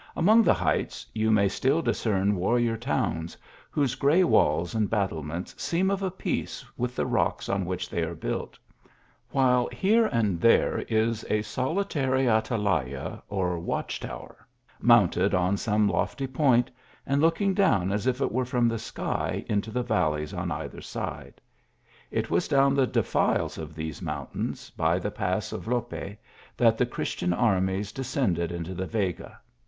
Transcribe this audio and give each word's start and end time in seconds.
Among 0.15 0.41
the 0.41 0.55
heights 0.55 1.05
you 1.13 1.29
may 1.29 1.47
still 1.47 1.83
discern 1.83 2.35
warrior 2.35 2.75
towns, 2.75 3.37
whose 3.69 3.93
gray 3.93 4.23
walls 4.23 4.73
and 4.73 4.89
battle 4.89 5.21
ments 5.21 5.53
seem 5.61 5.91
of 5.91 6.01
a 6.01 6.09
piece 6.09 6.65
with 6.75 6.95
the 6.95 7.05
rocks 7.05 7.47
on 7.47 7.65
which 7.65 7.87
they 7.87 8.01
r/re 8.01 8.15
built; 8.15 8.57
while 9.29 9.67
here 9.71 10.07
and 10.07 10.41
there 10.41 10.79
is 10.89 11.23
a 11.29 11.43
solitary 11.43 12.25
atalaya 12.25 13.21
or 13.29 13.59
watch 13.59 13.99
tower, 13.99 14.37
mounted 14.79 15.35
on 15.35 15.55
some 15.55 15.87
lofty 15.87 16.25
point, 16.25 16.71
and 17.05 17.21
looking 17.21 17.53
down 17.53 17.91
as 17.91 18.07
ii 18.07 18.13
it 18.13 18.31
were 18.31 18.43
from 18.43 18.67
the 18.67 18.79
sky, 18.79 19.45
into 19.47 19.69
the 19.69 19.83
val 19.83 20.13
leys 20.13 20.33
on 20.33 20.49
either 20.51 20.81
side. 20.81 21.39
It 22.09 22.31
was 22.31 22.47
down 22.47 22.73
the 22.73 22.87
defiles 22.87 23.59
of 23.59 23.75
these 23.75 23.99
THE 23.99 24.07
TOWER 24.07 24.13
OF 24.23 24.27
COMAEES. 24.31 24.31
43 24.31 24.41
mountains, 24.41 24.69
by 24.71 24.97
the 24.97 25.11
pass 25.11 25.51
of 25.51 25.67
Lope, 25.67 25.93
that 26.57 26.79
the 26.79 26.87
Christian 26.87 27.33
armies 27.33 27.91
descended 27.91 28.51
into 28.51 28.73
the 28.73 28.87
Vega. 28.87 29.39